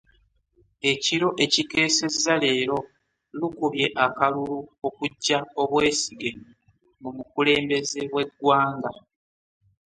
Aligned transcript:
Ekiro 0.91 1.29
ekikeesezza 1.43 2.33
leero 2.43 2.77
lukubye 3.39 3.87
akalulu 4.05 4.57
okujja 4.87 5.37
obwesige 5.61 6.31
mu 7.01 7.09
mukulembeze 7.17 8.01
w'eggwanga 8.13 8.91